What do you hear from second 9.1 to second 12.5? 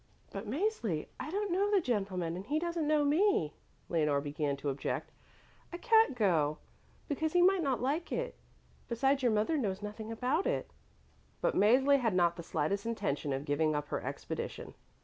your mother knows nothing about it." But Mäzli had not the